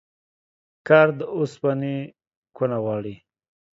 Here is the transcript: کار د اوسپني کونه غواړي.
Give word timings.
کار 0.87 1.07
د 1.19 1.21
اوسپني 1.37 1.97
کونه 2.57 2.77
غواړي. 2.83 3.15